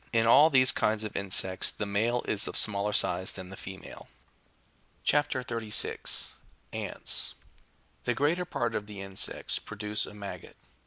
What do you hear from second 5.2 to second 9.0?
36. (30.)— ants. The greater part of the